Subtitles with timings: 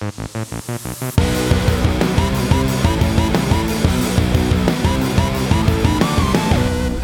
[0.00, 1.87] We'll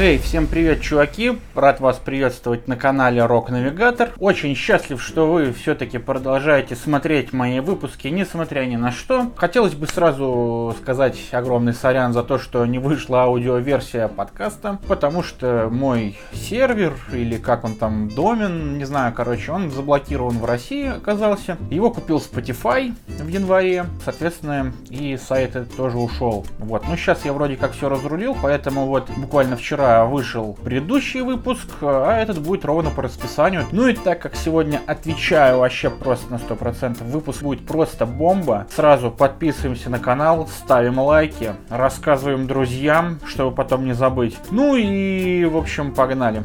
[0.05, 1.39] Эй, всем привет, чуваки!
[1.55, 4.11] Рад вас приветствовать на канале Рок Навигатор.
[4.19, 9.33] Очень счастлив, что вы все-таки продолжаете смотреть мои выпуски, несмотря ни на что.
[9.35, 15.71] Хотелось бы сразу сказать огромный сорян за то, что не вышла аудиоверсия подкаста, потому что
[15.73, 21.57] мой сервер, или как он там, домен, не знаю, короче, он заблокирован в России оказался.
[21.71, 26.45] Его купил Spotify в январе, соответственно, и сайт тоже ушел.
[26.59, 31.69] Вот, ну сейчас я вроде как все разрулил, поэтому вот буквально вчера вышел предыдущий выпуск,
[31.83, 33.65] а этот будет ровно по расписанию.
[33.71, 39.11] Ну и так как сегодня отвечаю вообще просто на 100%, выпуск будет просто бомба, сразу
[39.11, 44.37] подписываемся на канал, ставим лайки, рассказываем друзьям, чтобы потом не забыть.
[44.51, 46.43] Ну и, в общем, погнали.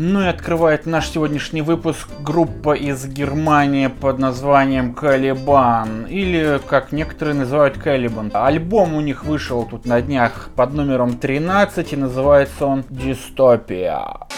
[0.00, 7.34] Ну и открывает наш сегодняшний выпуск группа из Германии под названием Калибан, или как некоторые
[7.34, 8.30] называют Калибан.
[8.32, 14.28] Альбом у них вышел тут на днях под номером 13 и называется он Дистопия.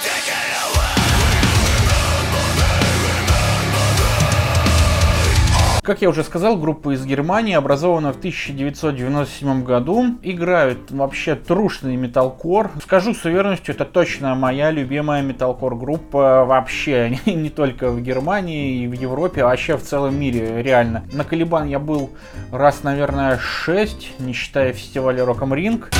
[5.91, 12.70] Как я уже сказал, группа из Германии, образована в 1997 году, играют вообще трушный металкор.
[12.80, 18.86] Скажу с уверенностью, это точно моя любимая металкор группа вообще, не только в Германии и
[18.86, 21.02] в Европе, а вообще в целом мире, реально.
[21.12, 22.10] На Калибан я был
[22.52, 25.91] раз, наверное, 6, не считая фестиваля Роком Ринг.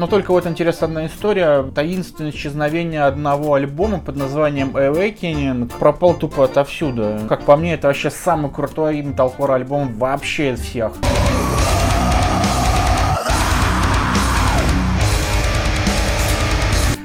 [0.00, 1.64] Но только вот интересная одна история.
[1.74, 7.18] Таинственное исчезновение одного альбома под названием Awakening пропал тупо отовсюду.
[7.28, 10.92] Как по мне, это вообще самый крутой металкор альбом вообще из всех.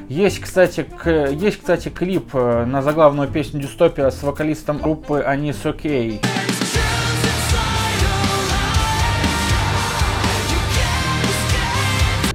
[0.08, 5.66] Есть, кстати, к, есть, кстати, клип э, на заглавную песню Дистопия с вокалистом группы Анис
[5.66, 6.22] Окей.
[6.22, 6.53] Okay.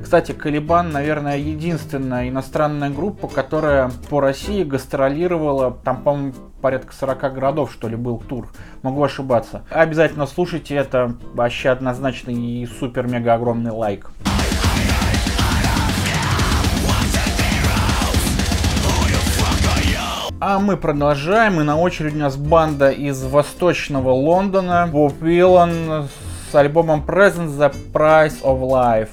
[0.08, 6.32] Кстати, Калибан, наверное, единственная иностранная группа, которая по России гастролировала, там, по-моему,
[6.62, 8.48] порядка 40 городов, что ли, был тур.
[8.80, 9.64] Могу ошибаться.
[9.68, 14.10] Обязательно слушайте, это вообще однозначный и супер-мега огромный лайк.
[20.40, 26.08] А мы продолжаем, и на очереди у нас банда из восточного Лондона, Боб Виллан
[26.50, 29.10] с альбомом Present the Price of Life.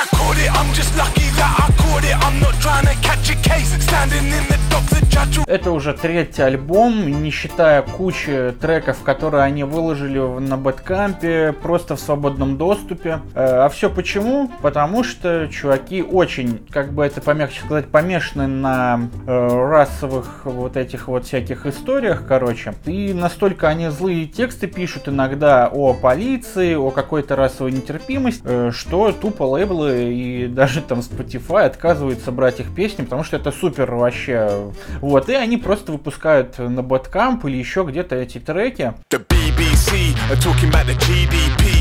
[0.00, 1.27] I'm just lucky
[5.48, 12.00] это уже третий альбом, не считая кучи треков, которые они выложили на Бэткампе, просто в
[12.00, 13.20] свободном доступе.
[13.34, 14.50] Э, а все почему?
[14.62, 21.08] Потому что чуваки очень, как бы это помягче сказать, помешаны на э, расовых вот этих
[21.08, 22.74] вот всяких историях, короче.
[22.84, 29.12] И настолько они злые тексты пишут иногда о полиции, о какой-то расовой нетерпимости, э, что
[29.12, 34.72] тупо лейблы и даже там Spotify отказываются брать их песни, потому что это супер вообще
[35.00, 38.94] вот, и они просто выпускают на Bandcamp или еще где-то эти треки.
[39.10, 41.77] The BBC are talking about the GDP.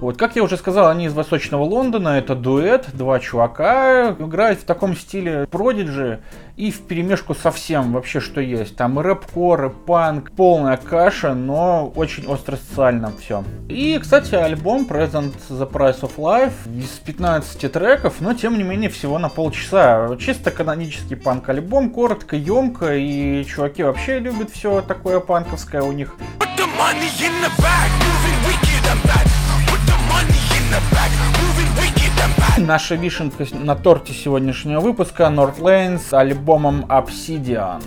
[0.00, 4.64] Вот, как я уже сказал, они из Восточного Лондона, это дуэт, два чувака, играют в
[4.64, 6.20] таком стиле продиджи
[6.56, 8.76] и в перемешку со всем вообще, что есть.
[8.76, 13.42] Там и рэп-кор, и панк, полная каша, но очень остро-социально все.
[13.68, 18.90] И, кстати, альбом Present the Price of Life из 15 треков, но тем не менее
[18.90, 20.16] всего на полчаса.
[20.18, 26.14] Чисто канонический панк-альбом, коротко, емко, и чуваки вообще любят все такое панковское у них.
[32.56, 37.82] Наша вишенка на торте сегодняшнего выпуска Northlane с альбомом Obsidian.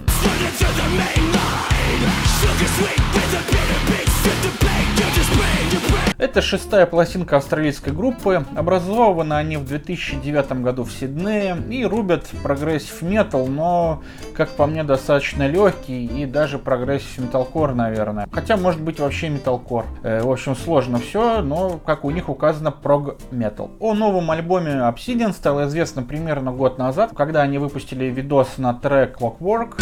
[6.23, 8.45] Это шестая пластинка австралийской группы.
[8.55, 14.01] Образованы они в 2009 году в Сиднее и рубят прогрессив метал, но,
[14.33, 18.29] как по мне, достаточно легкий и даже прогрессив металкор, наверное.
[18.31, 19.85] Хотя, может быть, вообще металкор.
[20.01, 23.71] Э, в общем, сложно все, но, как у них указано, прог метал.
[23.81, 29.19] О новом альбоме Obsidian стало известно примерно год назад, когда они выпустили видос на трек
[29.19, 29.73] Clockwork.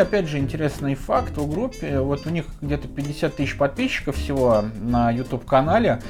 [0.00, 5.10] Опять же интересный факт у группы, вот у них где-то 50 тысяч подписчиков всего на
[5.10, 6.02] YouTube канале,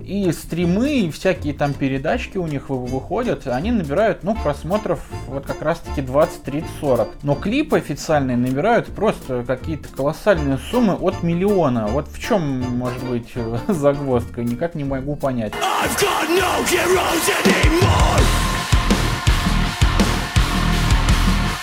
[0.00, 5.62] и стримы, и всякие там передачки у них выходят, они набирают, ну, просмотров вот как
[5.62, 7.08] раз таки 20, 30, 40.
[7.22, 11.86] Но клипы официальные набирают просто какие-то колоссальные суммы от миллиона.
[11.86, 13.32] Вот в чем может быть
[13.68, 15.52] загвоздка, никак не могу понять.
[15.54, 18.45] I've got no heroes anymore.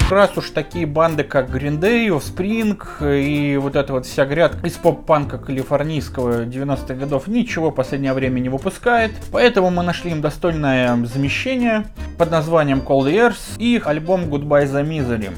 [0.09, 2.77] Раз уж такие банды, как Green Day, Offspring
[3.19, 8.39] и вот эта вот вся грядка из поп-панка калифорнийского 90-х годов ничего в последнее время
[8.39, 9.11] не выпускает.
[9.31, 11.85] Поэтому мы нашли им достойное замещение
[12.17, 15.31] под названием Cold Years и их альбом Goodbye the Misery.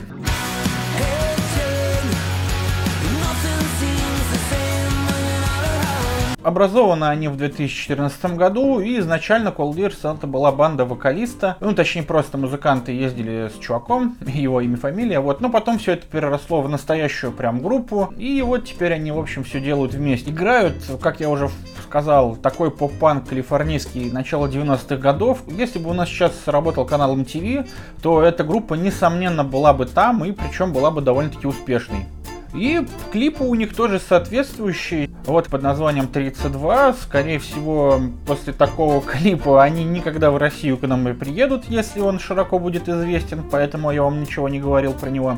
[6.46, 12.38] Образованы они в 2014 году, и изначально Cold Ears была банда вокалиста, ну точнее просто
[12.38, 17.32] музыканты ездили с чуваком, его имя, фамилия, вот, но потом все это переросло в настоящую
[17.32, 20.30] прям группу, и вот теперь они, в общем, все делают вместе.
[20.30, 21.50] Играют, как я уже
[21.84, 25.40] сказал, такой поп-панк калифорнийский начала 90-х годов.
[25.48, 27.68] Если бы у нас сейчас работал канал MTV,
[28.04, 32.06] то эта группа, несомненно, была бы там, и причем была бы довольно-таки успешной.
[32.54, 35.10] И клипы у них тоже соответствующие.
[35.26, 36.94] Вот под названием 32.
[36.94, 42.20] Скорее всего, после такого клипа они никогда в Россию к нам и приедут, если он
[42.20, 43.44] широко будет известен.
[43.50, 45.38] Поэтому я вам ничего не говорил про него.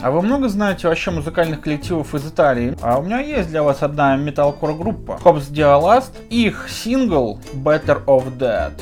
[0.00, 2.76] А вы много знаете вообще музыкальных коллективов из Италии?
[2.82, 6.10] А у меня есть для вас одна металкор группа Hobbs Dialast.
[6.30, 8.72] Их сингл Better of Dead.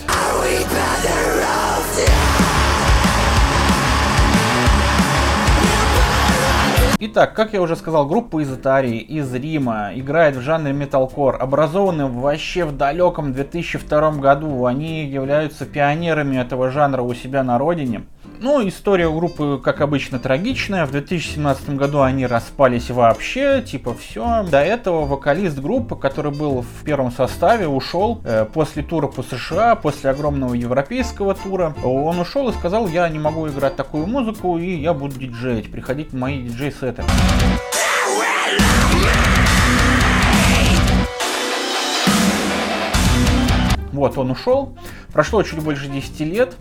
[6.99, 12.07] Итак, как я уже сказал, группа из Италии, из Рима, играет в жанре металкор, образованы
[12.07, 14.65] вообще в далеком 2002 году.
[14.65, 18.07] Они являются пионерами этого жанра у себя на родине.
[18.39, 20.85] Ну, история группы, как обычно, трагичная.
[20.85, 24.45] В 2017 году они распались вообще, типа все.
[24.51, 29.75] До этого вокалист группы, который был в первом составе, ушел э, после тура по США,
[29.75, 31.75] после огромного европейского тура.
[31.83, 36.13] Он ушел и сказал, я не могу играть такую музыку, и я буду диджеить, приходить
[36.13, 37.05] в мои диджей-сеты.
[43.93, 44.77] Вот, он ушел.
[45.15, 46.55] Прошло чуть больше 10 лет.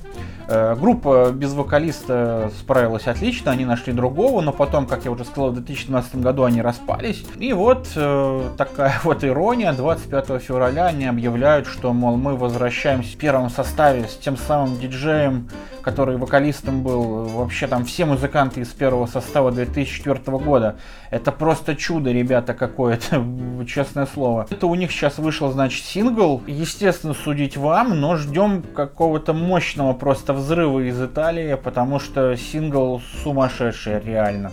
[0.47, 5.49] Э, группа без вокалиста справилась отлично, они нашли другого, но потом, как я уже сказал,
[5.49, 7.25] в 2012 году они распались.
[7.39, 13.17] И вот э, такая вот ирония, 25 февраля они объявляют, что, мол, мы возвращаемся в
[13.17, 15.49] первом составе с тем самым диджеем,
[15.81, 20.75] который вокалистом был, вообще там все музыканты из первого состава 2004 года.
[21.09, 23.23] Это просто чудо, ребята, какое-то,
[23.67, 24.45] честное слово.
[24.49, 26.43] Это у них сейчас вышел, значит, сингл.
[26.45, 33.99] Естественно, судить вам, но ждем какого-то мощного просто взрыва из Италии, потому что сингл сумасшедший,
[33.99, 34.51] реально.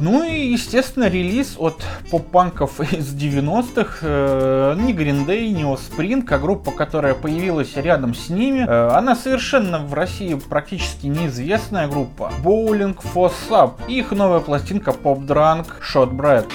[0.00, 3.98] Ну и, естественно, релиз от поп-панков из 90-х.
[4.00, 8.64] Э, ни Green Day, ни Offspring, а группа, которая появилась рядом с ними.
[8.66, 12.32] Э, она совершенно в России практически неизвестная группа.
[12.42, 13.72] Bowling for Sub.
[13.88, 16.46] Их новая пластинка Pop Drunk Shot Bread.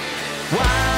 [0.52, 0.95] Wow.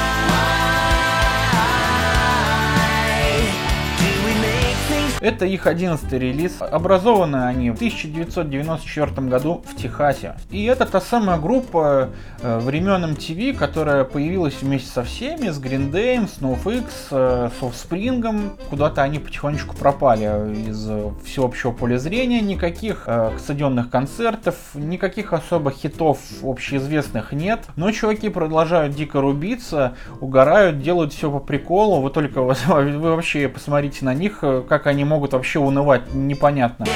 [5.20, 6.58] Это их одиннадцатый релиз.
[6.60, 10.36] Образованы они в 1994 году в Техасе.
[10.50, 12.10] И это та самая группа
[12.40, 17.62] э, времен MTV, которая появилась вместе со всеми, с Green Day, с NoFX, э, с
[17.62, 18.56] Offspring.
[18.70, 20.88] Куда-то они потихонечку пропали из
[21.24, 22.40] всеобщего поля зрения.
[22.40, 27.64] Никаких э, стадионных концертов, никаких особо хитов общеизвестных нет.
[27.74, 32.00] Но чуваки продолжают дико рубиться, угорают, делают все по приколу.
[32.02, 36.86] Вы только вы вообще посмотрите на них, э, как они могут вообще унывать, непонятно.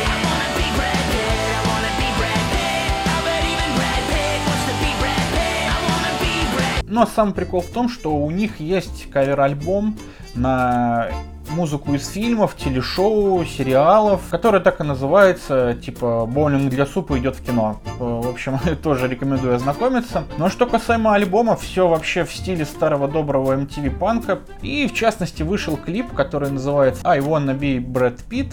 [6.86, 9.96] Но сам прикол в том, что у них есть кавер-альбом
[10.34, 11.08] на
[11.52, 17.44] музыку из фильмов, телешоу, сериалов, который так и называется, типа «Боулинг для супа идет в
[17.44, 17.80] кино».
[17.98, 20.24] В общем, тоже рекомендую ознакомиться.
[20.38, 24.40] Но что касаемо альбома, все вообще в стиле старого доброго MTV панка.
[24.62, 28.52] И в частности вышел клип, который называется «I Wanna Be Brad Pitt»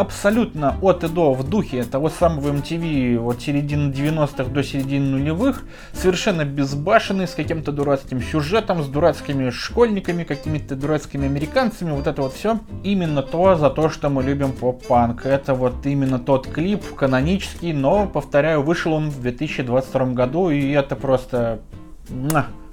[0.00, 5.64] абсолютно от и до в духе того самого MTV от середины 90-х до середины нулевых,
[5.92, 12.34] совершенно безбашенный, с каким-то дурацким сюжетом, с дурацкими школьниками, какими-то дурацкими американцами, вот это вот
[12.34, 12.58] все.
[12.84, 15.26] Именно то, за то, что мы любим поп-панк.
[15.26, 20.96] Это вот именно тот клип, канонический, но, повторяю, вышел он в 2022 году, и это
[20.96, 21.60] просто...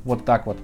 [0.03, 0.57] Вот так вот.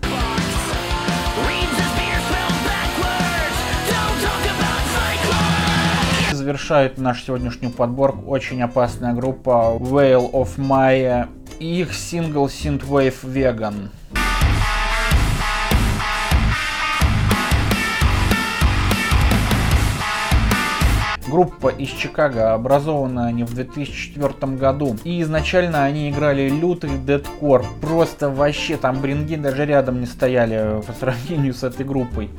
[6.50, 11.28] Завершает нашу сегодняшнюю подборку очень опасная группа Whale of Maya
[11.60, 13.90] и их сингл Synthwave Vegan.
[21.28, 24.98] Группа из Чикаго, образована они в 2004 году.
[25.04, 27.64] И изначально они играли лютый дедкор.
[27.80, 32.32] Просто вообще там бринги даже рядом не стояли по сравнению с этой группой.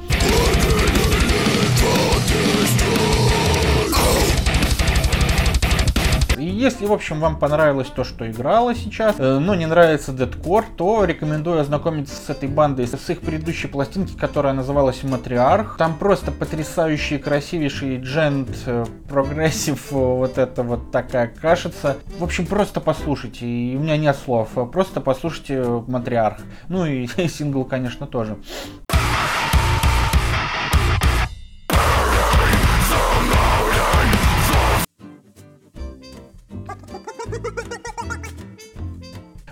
[6.61, 11.07] Если, в общем, вам понравилось то, что играло сейчас, э, но не нравится дедкор, то
[11.07, 15.79] рекомендую ознакомиться с этой бандой, с их предыдущей пластинки, которая называлась Матриарх.
[15.79, 21.97] Там просто потрясающий, красивейший джент, э, прогрессив, вот это вот такая кашица.
[22.19, 26.41] В общем, просто послушайте, и у меня нет слов, просто послушайте Матриарх.
[26.69, 28.37] Ну и сингл, конечно, тоже.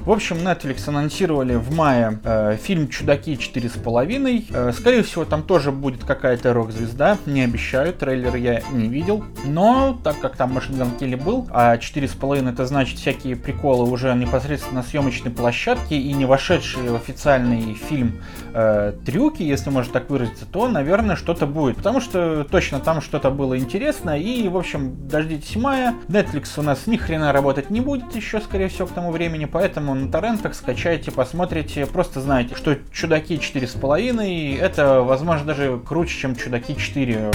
[0.09, 4.47] В общем, Netflix анонсировали в мае э, фильм «Чудаки 4,5».
[4.55, 7.19] Э, скорее всего, там тоже будет какая-то рок-звезда.
[7.27, 9.23] Не обещаю, трейлер я не видел.
[9.45, 14.15] Но, так как там Машин Ган Келли был, а 4,5 это значит всякие приколы уже
[14.15, 18.23] непосредственно на съемочной площадке и не вошедшие в официальный фильм
[18.55, 21.77] э, трюки, если можно так выразиться, то, наверное, что-то будет.
[21.77, 24.19] Потому что точно там что-то было интересно.
[24.19, 25.97] И, в общем, дождитесь мая.
[26.09, 29.45] Netflix у нас ни хрена работать не будет еще, скорее всего, к тому времени.
[29.45, 36.37] Поэтому на торрентах, скачайте, посмотрите, просто знаете, что Чудаки 4,5 это, возможно, даже круче, чем
[36.37, 37.31] Чудаки 4.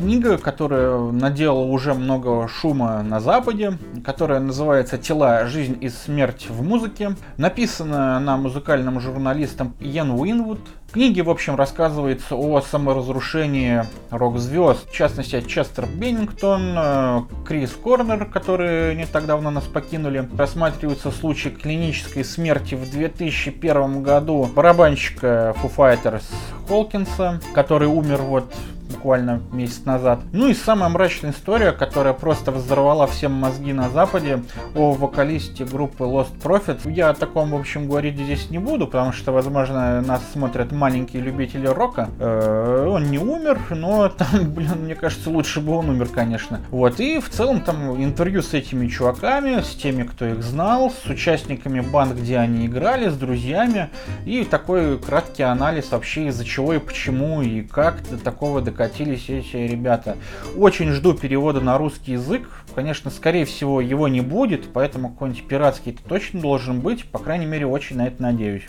[0.00, 6.62] Книга, которая наделала уже много шума на Западе, которая называется «Тела, жизнь и смерть в
[6.62, 7.16] музыке».
[7.36, 10.60] Написана она музыкальным журналистом Иен Уинвуд.
[10.88, 18.24] В книге, в общем, рассказывается о саморазрушении рок-звезд, в частности, Честер Беннингтон, э, Крис Корнер,
[18.24, 20.26] которые не так давно нас покинули.
[20.36, 26.24] Рассматривается случай клинической смерти в 2001 году барабанщика Foo Fighters
[26.66, 28.52] Холкинса, который умер вот
[29.00, 30.20] буквально месяц назад.
[30.32, 34.42] Ну и самая мрачная история, которая просто взорвала всем мозги на Западе,
[34.74, 36.80] о вокалисте группы Lost Prophet.
[36.90, 41.22] Я о таком, в общем, говорить здесь не буду, потому что, возможно, нас смотрят маленькие
[41.22, 42.10] любители рока.
[42.18, 46.60] Э, он не умер, но там, блин, мне кажется, лучше бы он умер, конечно.
[46.70, 51.08] Вот, и в целом там интервью с этими чуваками, с теми, кто их знал, с
[51.08, 53.88] участниками банд, где они играли, с друзьями,
[54.26, 59.28] и такой краткий анализ вообще из-за чего и почему, и как до такого докатились докатились
[59.28, 60.16] эти ребята.
[60.56, 62.48] Очень жду перевода на русский язык.
[62.74, 67.04] Конечно, скорее всего, его не будет, поэтому какой-нибудь пиратский это точно должен быть.
[67.10, 68.66] По крайней мере, очень на это надеюсь.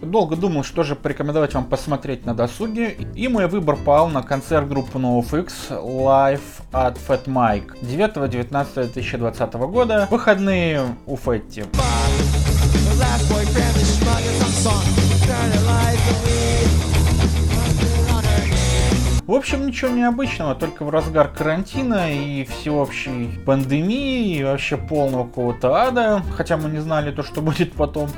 [0.00, 4.66] Долго думал, что же порекомендовать вам посмотреть на досуге, и мой выбор пал на концерт
[4.66, 6.40] группы NoFX Live
[6.72, 11.64] at Fat Mike 9-19-2020 года, выходные у Фетти.
[19.28, 25.74] В общем, ничего необычного, только в разгар карантина и всеобщей пандемии, и вообще полного какого-то
[25.74, 28.08] ада, хотя мы не знали то, что будет потом,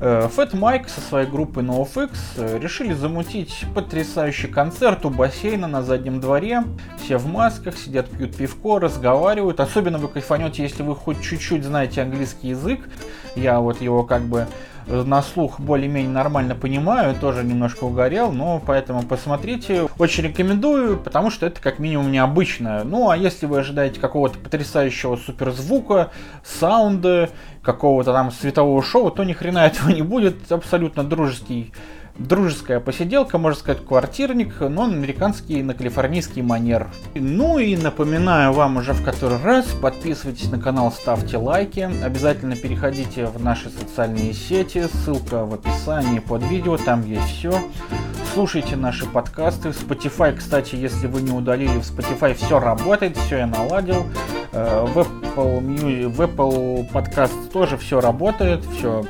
[0.00, 6.20] Фэт Майк со своей группой NoFX э, решили замутить потрясающий концерт у бассейна на заднем
[6.20, 6.64] дворе.
[6.98, 9.60] Все в масках, сидят, пьют пивко, разговаривают.
[9.60, 12.80] Особенно вы кайфанете, если вы хоть чуть-чуть знаете английский язык.
[13.36, 14.48] Я вот его как бы
[14.86, 19.88] на слух более-менее нормально понимаю, тоже немножко угорел, но поэтому посмотрите.
[19.98, 22.84] Очень рекомендую, потому что это как минимум необычно.
[22.84, 26.10] Ну, а если вы ожидаете какого-то потрясающего суперзвука,
[26.44, 27.30] саунда,
[27.62, 30.50] какого-то там светового шоу, то ни хрена этого не будет.
[30.50, 31.72] Абсолютно дружеский
[32.18, 36.88] дружеская посиделка, можно сказать, квартирник, но американский на калифорнийский манер.
[37.14, 43.26] Ну и напоминаю вам уже в который раз, подписывайтесь на канал, ставьте лайки, обязательно переходите
[43.26, 47.60] в наши социальные сети, ссылка в описании под видео, там есть все.
[48.34, 49.70] Слушайте наши подкасты.
[49.70, 54.04] Spotify, кстати, если вы не удалили, в Spotify все работает, все я наладил.
[54.52, 59.04] Э, в Apple, в Apple Podcast тоже все работает, все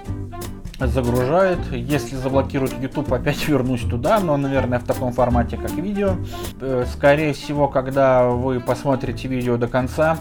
[0.81, 1.59] загружает.
[1.73, 6.17] Если заблокируют YouTube, опять вернусь туда, но, наверное, в таком формате, как видео.
[6.61, 10.19] Э, скорее всего, когда вы посмотрите видео до конца,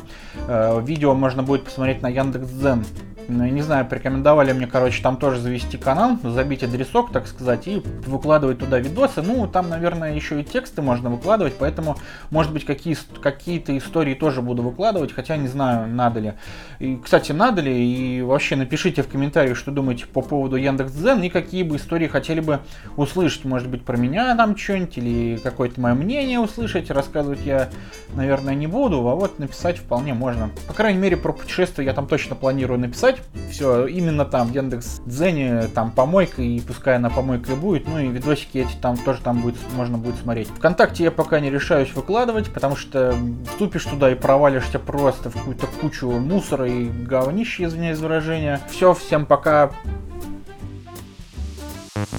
[0.48, 2.84] э, видео можно будет посмотреть на Яндекс.Дзен.
[3.28, 7.68] Ну, я не знаю, порекомендовали мне, короче, там тоже завести канал, забить адресок, так сказать,
[7.68, 9.22] и выкладывать туда видосы.
[9.22, 11.98] Ну, там, наверное, еще и тексты можно выкладывать, поэтому,
[12.30, 16.34] может быть, какие, какие-то истории тоже буду выкладывать, хотя не знаю, надо ли.
[16.80, 21.30] И, кстати, надо ли, и вообще напишите в комментариях, что думаете по поводу Яндекс.Дзен, и
[21.30, 22.60] какие бы истории хотели бы
[22.96, 27.70] услышать, может быть, про меня там что-нибудь, или какое-то мое мнение услышать, рассказывать я,
[28.14, 30.52] наверное, не буду, а вот написать вполне можно.
[30.68, 33.52] По крайней мере, про путешествия я там точно планирую написать, скачать.
[33.52, 38.08] Все, именно там, в Яндекс Дзене, там помойка, и пускай она помойкой будет, ну и
[38.08, 40.50] видосики эти там тоже там будет, можно будет смотреть.
[40.50, 43.16] Вконтакте я пока не решаюсь выкладывать, потому что
[43.50, 48.60] вступишь туда и провалишься просто в какую-то кучу мусора и говнища, извиняюсь за выражение.
[48.70, 49.72] Все, всем пока.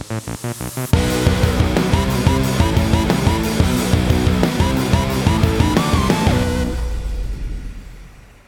[0.09, 1.36] Thank you.